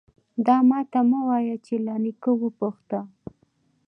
[0.45, 2.99] _دا مه راته وايه چې له نيکه وپوښته.